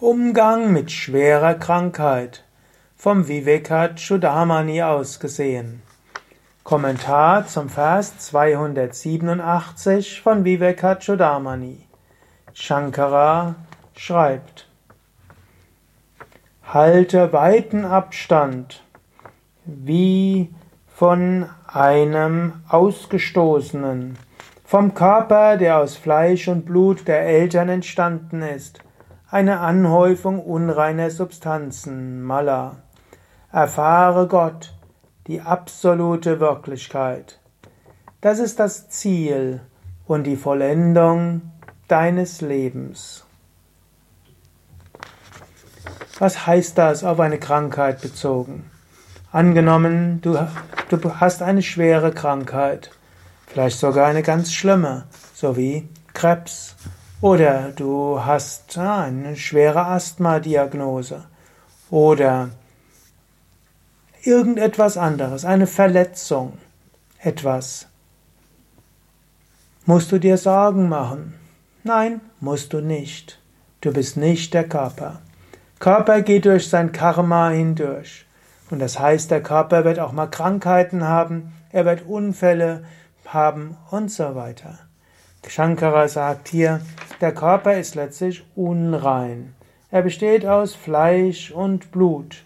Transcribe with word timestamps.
Umgang 0.00 0.72
mit 0.72 0.90
schwerer 0.90 1.54
Krankheit 1.54 2.42
vom 2.96 3.28
Vivekachudamani 3.28 4.82
aus 4.82 5.20
gesehen. 5.20 5.82
Kommentar 6.64 7.46
zum 7.46 7.68
Vers 7.68 8.18
287 8.18 10.20
von 10.20 10.44
Vivekachudamani. 10.44 11.86
Shankara 12.52 13.54
schreibt 13.94 14.68
Halte 16.64 17.32
weiten 17.32 17.84
Abstand 17.84 18.82
wie 19.64 20.52
von 20.92 21.48
einem 21.68 22.54
Ausgestoßenen, 22.68 24.18
vom 24.64 24.94
Körper, 24.94 25.56
der 25.56 25.78
aus 25.78 25.96
Fleisch 25.96 26.48
und 26.48 26.66
Blut 26.66 27.06
der 27.06 27.20
Eltern 27.20 27.68
entstanden 27.68 28.42
ist, 28.42 28.80
eine 29.34 29.58
Anhäufung 29.58 30.38
unreiner 30.38 31.10
Substanzen, 31.10 32.22
Mala. 32.22 32.76
Erfahre 33.50 34.28
Gott, 34.28 34.72
die 35.26 35.40
absolute 35.40 36.38
Wirklichkeit. 36.38 37.40
Das 38.20 38.38
ist 38.38 38.60
das 38.60 38.88
Ziel 38.90 39.60
und 40.06 40.22
die 40.22 40.36
Vollendung 40.36 41.50
deines 41.88 42.42
Lebens. 42.42 43.24
Was 46.20 46.46
heißt 46.46 46.78
das 46.78 47.02
auf 47.02 47.18
eine 47.18 47.40
Krankheit 47.40 48.02
bezogen? 48.02 48.70
Angenommen, 49.32 50.20
du, 50.22 50.38
du 50.90 51.14
hast 51.16 51.42
eine 51.42 51.62
schwere 51.62 52.12
Krankheit, 52.12 52.92
vielleicht 53.48 53.80
sogar 53.80 54.06
eine 54.06 54.22
ganz 54.22 54.52
schlimme, 54.52 55.06
so 55.34 55.56
wie 55.56 55.88
Krebs, 56.12 56.76
oder 57.24 57.72
du 57.74 58.22
hast 58.22 58.76
eine 58.76 59.34
schwere 59.34 59.86
Asthma-Diagnose, 59.86 61.24
oder 61.88 62.50
irgendetwas 64.24 64.98
anderes, 64.98 65.46
eine 65.46 65.66
Verletzung, 65.66 66.58
etwas. 67.18 67.86
Musst 69.86 70.12
du 70.12 70.18
dir 70.18 70.36
Sorgen 70.36 70.90
machen? 70.90 71.32
Nein, 71.82 72.20
musst 72.40 72.74
du 72.74 72.82
nicht. 72.82 73.40
Du 73.80 73.90
bist 73.90 74.18
nicht 74.18 74.52
der 74.52 74.68
Körper. 74.68 75.22
Körper 75.78 76.20
geht 76.20 76.44
durch 76.44 76.68
sein 76.68 76.92
Karma 76.92 77.48
hindurch. 77.48 78.26
Und 78.68 78.80
das 78.80 78.98
heißt, 78.98 79.30
der 79.30 79.42
Körper 79.42 79.86
wird 79.86 79.98
auch 79.98 80.12
mal 80.12 80.26
Krankheiten 80.26 81.04
haben, 81.04 81.54
er 81.70 81.86
wird 81.86 82.06
Unfälle 82.06 82.84
haben 83.24 83.78
und 83.90 84.10
so 84.10 84.34
weiter. 84.34 84.78
Shankara 85.48 86.08
sagt 86.08 86.48
hier, 86.48 86.80
der 87.20 87.32
Körper 87.32 87.76
ist 87.78 87.94
letztlich 87.94 88.44
unrein. 88.54 89.54
Er 89.90 90.02
besteht 90.02 90.44
aus 90.46 90.74
Fleisch 90.74 91.50
und 91.50 91.92
Blut. 91.92 92.42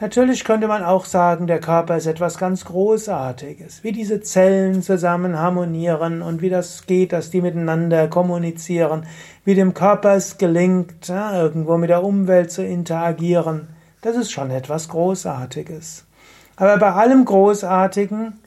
Natürlich 0.00 0.42
könnte 0.44 0.66
man 0.66 0.82
auch 0.82 1.04
sagen, 1.04 1.46
der 1.46 1.60
Körper 1.60 1.96
ist 1.96 2.06
etwas 2.06 2.36
ganz 2.36 2.64
Großartiges, 2.64 3.84
wie 3.84 3.92
diese 3.92 4.20
Zellen 4.20 4.82
zusammen 4.82 5.38
harmonieren 5.38 6.22
und 6.22 6.42
wie 6.42 6.50
das 6.50 6.86
geht, 6.86 7.12
dass 7.12 7.30
die 7.30 7.40
miteinander 7.40 8.08
kommunizieren, 8.08 9.06
wie 9.44 9.54
dem 9.54 9.74
Körper 9.74 10.14
es 10.14 10.38
gelingt, 10.38 11.08
irgendwo 11.08 11.76
mit 11.76 11.88
der 11.88 12.02
Umwelt 12.02 12.50
zu 12.50 12.64
interagieren. 12.64 13.68
Das 14.00 14.16
ist 14.16 14.32
schon 14.32 14.50
etwas 14.50 14.88
Großartiges. 14.88 16.04
Aber 16.56 16.78
bei 16.78 16.90
allem 16.92 17.24
Großartigen, 17.24 18.40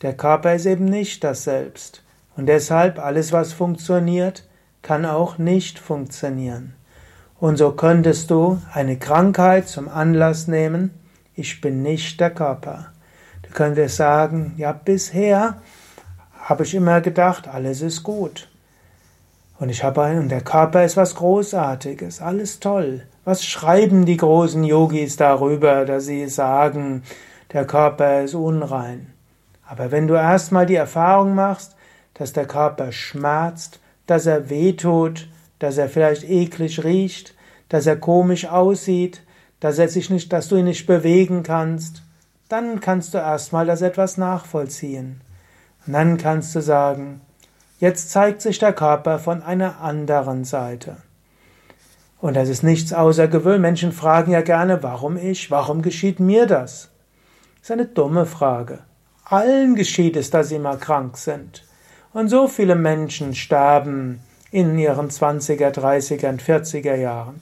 der 0.00 0.14
Körper 0.14 0.54
ist 0.54 0.64
eben 0.64 0.86
nicht 0.86 1.22
das 1.22 1.44
Selbst. 1.44 2.03
Und 2.36 2.46
deshalb 2.46 2.98
alles, 2.98 3.32
was 3.32 3.52
funktioniert, 3.52 4.44
kann 4.82 5.04
auch 5.06 5.38
nicht 5.38 5.78
funktionieren. 5.78 6.74
Und 7.40 7.56
so 7.56 7.72
könntest 7.72 8.30
du 8.30 8.60
eine 8.72 8.96
Krankheit 8.96 9.68
zum 9.68 9.88
Anlass 9.88 10.48
nehmen, 10.48 10.90
ich 11.34 11.60
bin 11.60 11.82
nicht 11.82 12.20
der 12.20 12.30
Körper. 12.30 12.86
Du 13.42 13.50
könntest 13.50 13.96
sagen, 13.96 14.54
ja, 14.56 14.72
bisher 14.72 15.56
habe 16.38 16.62
ich 16.62 16.74
immer 16.74 17.00
gedacht, 17.00 17.48
alles 17.48 17.82
ist 17.82 18.02
gut. 18.02 18.48
Und 19.58 19.68
ich 19.68 19.82
habe 19.82 20.02
einen, 20.02 20.20
und 20.20 20.28
der 20.28 20.42
Körper 20.42 20.84
ist 20.84 20.96
was 20.96 21.14
Großartiges, 21.14 22.20
alles 22.20 22.60
toll. 22.60 23.02
Was 23.24 23.44
schreiben 23.44 24.04
die 24.04 24.16
großen 24.16 24.62
Yogis 24.64 25.16
darüber, 25.16 25.84
dass 25.84 26.06
sie 26.06 26.28
sagen, 26.28 27.02
der 27.52 27.66
Körper 27.66 28.22
ist 28.22 28.34
unrein? 28.34 29.12
Aber 29.66 29.90
wenn 29.90 30.06
du 30.06 30.14
erstmal 30.14 30.66
die 30.66 30.74
Erfahrung 30.74 31.34
machst, 31.34 31.74
dass 32.14 32.32
der 32.32 32.46
Körper 32.46 32.92
schmerzt, 32.92 33.80
dass 34.06 34.26
er 34.26 34.50
wehtut, 34.50 35.28
dass 35.58 35.78
er 35.78 35.88
vielleicht 35.88 36.28
eklig 36.28 36.84
riecht, 36.84 37.34
dass 37.68 37.86
er 37.86 37.96
komisch 37.96 38.46
aussieht, 38.46 39.22
dass 39.60 39.78
er 39.78 39.88
sich 39.88 40.10
nicht, 40.10 40.32
dass 40.32 40.48
du 40.48 40.56
ihn 40.56 40.66
nicht 40.66 40.86
bewegen 40.86 41.42
kannst, 41.42 42.02
dann 42.48 42.80
kannst 42.80 43.14
du 43.14 43.18
erstmal 43.18 43.66
das 43.66 43.82
etwas 43.82 44.16
nachvollziehen. 44.16 45.20
Und 45.86 45.92
dann 45.92 46.18
kannst 46.18 46.54
du 46.54 46.60
sagen, 46.60 47.20
jetzt 47.80 48.10
zeigt 48.10 48.42
sich 48.42 48.58
der 48.58 48.72
Körper 48.72 49.18
von 49.18 49.42
einer 49.42 49.80
anderen 49.80 50.44
Seite. 50.44 50.98
Und 52.20 52.34
das 52.34 52.48
ist 52.48 52.62
nichts 52.62 52.92
außergewöhnliches. 52.92 53.60
Menschen 53.60 53.92
fragen 53.92 54.32
ja 54.32 54.40
gerne, 54.40 54.82
warum 54.82 55.16
ich, 55.16 55.50
warum 55.50 55.82
geschieht 55.82 56.20
mir 56.20 56.46
das? 56.46 56.90
Das 57.56 57.62
ist 57.62 57.70
eine 57.70 57.86
dumme 57.86 58.24
Frage. 58.26 58.80
Allen 59.24 59.74
geschieht 59.74 60.16
es, 60.16 60.30
dass 60.30 60.48
sie 60.48 60.58
mal 60.58 60.78
krank 60.78 61.16
sind. 61.16 61.64
Und 62.14 62.28
so 62.28 62.46
viele 62.46 62.76
Menschen 62.76 63.34
sterben 63.34 64.20
in 64.52 64.78
ihren 64.78 65.10
20er, 65.10 65.72
30er 65.72 66.28
und 66.28 66.40
40er 66.40 66.94
Jahren. 66.94 67.40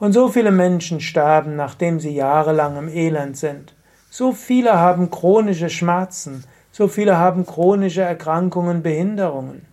Und 0.00 0.12
so 0.12 0.28
viele 0.28 0.50
Menschen 0.50 1.00
sterben, 1.00 1.54
nachdem 1.54 2.00
sie 2.00 2.10
jahrelang 2.10 2.76
im 2.76 2.88
Elend 2.88 3.36
sind. 3.36 3.74
So 4.10 4.32
viele 4.32 4.76
haben 4.76 5.12
chronische 5.12 5.70
Schmerzen, 5.70 6.42
so 6.72 6.88
viele 6.88 7.16
haben 7.16 7.46
chronische 7.46 8.00
Erkrankungen, 8.00 8.82
Behinderungen. 8.82 9.66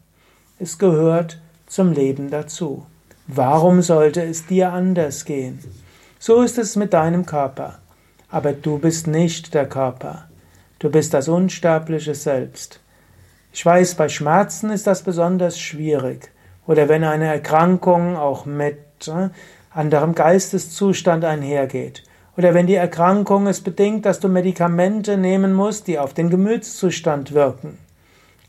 Es 0.60 0.78
gehört 0.78 1.42
zum 1.66 1.92
Leben 1.92 2.30
dazu. 2.30 2.86
Warum 3.26 3.82
sollte 3.82 4.22
es 4.22 4.46
dir 4.46 4.72
anders 4.72 5.26
gehen? 5.26 5.58
So 6.20 6.44
ist 6.44 6.60
es 6.60 6.76
mit 6.76 6.94
deinem 6.94 7.26
Körper. 7.26 7.80
Aber 8.30 8.54
du 8.54 8.78
bist 8.78 9.08
nicht 9.08 9.56
der 9.56 9.68
Körper. 9.68 10.26
Du 10.78 10.92
bist 10.92 11.16
das 11.16 11.30
unsterbliche 11.30 12.14
Selbst. 12.14 12.80
Ich 13.56 13.66
weiß, 13.66 13.96
bei 13.96 14.10
Schmerzen 14.10 14.70
ist 14.70 14.86
das 14.86 15.02
besonders 15.02 15.58
schwierig. 15.58 16.30
Oder 16.68 16.90
wenn 16.90 17.06
eine 17.06 17.28
Erkrankung 17.28 18.18
auch 18.18 18.46
mit 18.46 19.08
äh, 19.08 19.30
anderem 19.70 20.14
Geisteszustand 20.14 21.24
einhergeht. 21.24 22.04
Oder 22.36 22.54
wenn 22.54 22.68
die 22.68 22.76
Erkrankung 22.76 23.48
es 23.48 23.62
bedingt, 23.62 24.06
dass 24.06 24.20
du 24.20 24.28
Medikamente 24.28 25.16
nehmen 25.16 25.54
musst, 25.54 25.88
die 25.88 26.00
auf 26.00 26.14
den 26.14 26.30
Gemütszustand 26.30 27.34
wirken. 27.34 27.78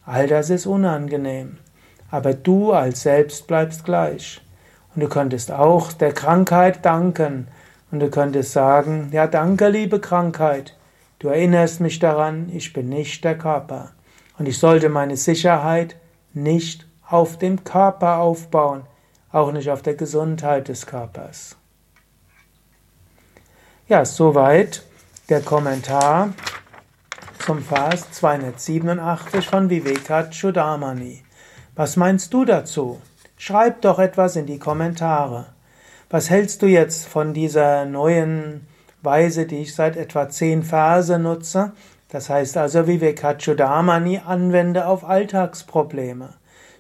All 0.05 0.27
das 0.27 0.51
ist 0.51 0.67
unangenehm. 0.67 1.59
Aber 2.11 2.35
du 2.35 2.73
als 2.73 3.03
Selbst 3.03 3.47
bleibst 3.47 3.85
gleich. 3.85 4.41
Und 4.93 5.03
du 5.05 5.09
könntest 5.09 5.53
auch 5.53 5.93
der 5.93 6.15
Krankheit 6.15 6.85
danken. 6.85 7.47
Und 7.93 8.01
du 8.01 8.11
könntest 8.11 8.51
sagen, 8.51 9.11
ja 9.13 9.29
danke, 9.29 9.69
liebe 9.69 10.01
Krankheit. 10.01 10.77
Du 11.21 11.29
erinnerst 11.29 11.81
mich 11.81 12.01
daran, 12.01 12.51
ich 12.53 12.73
bin 12.73 12.89
nicht 12.89 13.23
der 13.23 13.39
Körper. 13.39 13.93
Und 14.39 14.47
ich 14.47 14.59
sollte 14.59 14.89
meine 14.89 15.17
Sicherheit 15.17 15.97
nicht 16.33 16.87
auf 17.09 17.39
dem 17.39 17.65
Körper 17.65 18.19
aufbauen, 18.19 18.83
auch 19.33 19.53
nicht 19.53 19.71
auf 19.71 19.83
der 19.83 19.95
Gesundheit 19.95 20.69
des 20.69 20.87
Körpers. 20.87 21.57
Ja, 23.89 24.05
soweit 24.05 24.83
der 25.29 25.41
Kommentar 25.41 26.35
zum 27.45 27.63
Vers 27.63 28.11
287 28.13 29.47
von 29.47 29.71
Vivekachudamani. 29.71 31.23
Was 31.77 31.97
meinst 31.97 32.35
du 32.35 32.45
dazu? 32.45 33.01
Schreib 33.37 33.83
doch 33.83 33.99
etwas 33.99 34.35
in 34.37 34.47
die 34.47 34.59
Kommentare. 34.59 35.47
Was 36.11 36.31
hältst 36.31 36.63
du 36.63 36.67
jetzt 36.67 37.07
von 37.07 37.35
dieser 37.35 37.85
neuen 37.85 38.67
Weise, 39.03 39.47
die 39.47 39.59
ich 39.59 39.75
seit 39.75 39.97
etwa 39.97 40.29
zehn 40.29 40.63
Verse 40.63 41.19
nutze, 41.19 41.73
das 42.09 42.31
heißt 42.31 42.57
also 42.57 42.87
Vivekachudamani 42.87 44.21
anwende 44.25 44.87
auf 44.87 45.05
Alltagsprobleme. 45.05 46.35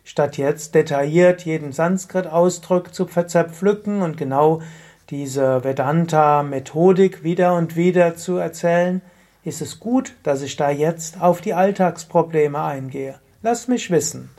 Statt 0.04 0.36
jetzt 0.36 0.74
detailliert 0.76 1.44
jeden 1.44 1.72
Sanskrit-Ausdruck 1.72 2.94
zu 2.94 3.06
zerpflücken 3.06 4.02
und 4.02 4.16
genau 4.16 4.62
diese 5.10 5.64
Vedanta-Methodik 5.64 7.24
wieder 7.24 7.54
und 7.54 7.74
wieder 7.74 8.16
zu 8.16 8.36
erzählen, 8.36 9.02
ist 9.42 9.62
es 9.62 9.80
gut, 9.80 10.14
dass 10.22 10.42
ich 10.42 10.56
da 10.56 10.70
jetzt 10.70 11.20
auf 11.20 11.40
die 11.40 11.54
Alltagsprobleme 11.54 12.60
eingehe. 12.60 13.18
Lass 13.42 13.68
mich 13.68 13.90
wissen. 13.90 14.30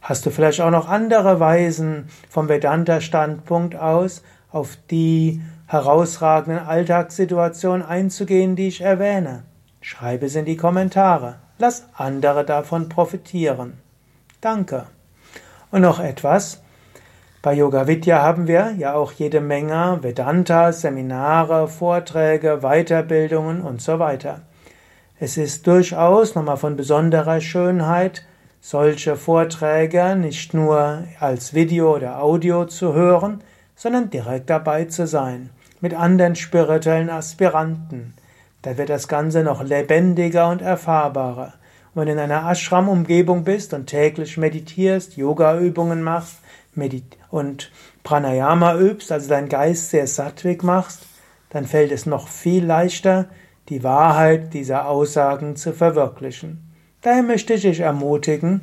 Hast 0.00 0.24
du 0.24 0.30
vielleicht 0.30 0.60
auch 0.62 0.70
noch 0.70 0.88
andere 0.88 1.40
Weisen 1.40 2.08
vom 2.28 2.48
Vedanta-Standpunkt 2.48 3.76
aus 3.76 4.22
auf 4.50 4.76
die 4.90 5.42
herausragenden 5.66 6.66
Alltagssituationen 6.66 7.86
einzugehen, 7.86 8.56
die 8.56 8.68
ich 8.68 8.80
erwähne? 8.80 9.44
Schreibe 9.80 10.26
es 10.26 10.34
in 10.34 10.44
die 10.44 10.56
Kommentare. 10.56 11.36
Lass 11.58 11.86
andere 11.94 12.44
davon 12.44 12.88
profitieren. 12.88 13.78
Danke. 14.40 14.86
Und 15.70 15.82
noch 15.82 16.00
etwas. 16.00 16.60
Bei 17.42 17.54
Yoga 17.54 17.86
Vidya 17.86 18.20
haben 18.20 18.46
wir 18.46 18.72
ja 18.76 18.92
auch 18.92 19.12
jede 19.12 19.40
Menge 19.40 19.98
Vedanta, 20.02 20.72
Seminare, 20.72 21.68
Vorträge, 21.68 22.58
Weiterbildungen 22.60 23.62
und 23.62 23.80
so 23.80 23.98
weiter. 23.98 24.42
Es 25.18 25.38
ist 25.38 25.66
durchaus 25.66 26.34
nochmal 26.34 26.58
von 26.58 26.76
besonderer 26.76 27.40
Schönheit, 27.40 28.26
solche 28.60 29.16
Vorträge 29.16 30.16
nicht 30.16 30.52
nur 30.52 31.04
als 31.18 31.54
Video 31.54 31.96
oder 31.96 32.22
Audio 32.22 32.66
zu 32.66 32.92
hören, 32.92 33.42
sondern 33.74 34.10
direkt 34.10 34.50
dabei 34.50 34.84
zu 34.84 35.06
sein, 35.06 35.48
mit 35.80 35.94
anderen 35.94 36.36
spirituellen 36.36 37.08
Aspiranten. 37.08 38.12
Da 38.62 38.76
wird 38.76 38.90
das 38.90 39.08
Ganze 39.08 39.42
noch 39.42 39.62
lebendiger 39.62 40.48
und 40.48 40.60
erfahrbarer. 40.60 41.54
Und 41.94 42.00
wenn 42.00 42.06
du 42.06 42.12
in 42.12 42.18
einer 42.18 42.48
Ashram-Umgebung 42.48 43.44
bist 43.44 43.72
und 43.72 43.86
täglich 43.86 44.36
meditierst, 44.36 45.16
Yoga-Übungen 45.16 46.02
machst 46.02 46.36
und 47.30 47.72
Pranayama 48.04 48.76
übst, 48.76 49.10
also 49.10 49.28
dein 49.28 49.48
Geist 49.48 49.90
sehr 49.90 50.06
sattwig 50.06 50.62
machst, 50.62 51.06
dann 51.48 51.66
fällt 51.66 51.90
es 51.90 52.06
noch 52.06 52.28
viel 52.28 52.64
leichter, 52.64 53.26
die 53.68 53.82
Wahrheit 53.82 54.54
dieser 54.54 54.86
Aussagen 54.86 55.56
zu 55.56 55.72
verwirklichen. 55.72 56.70
Daher 57.02 57.22
möchte 57.22 57.54
ich 57.54 57.62
dich 57.62 57.80
ermutigen, 57.80 58.60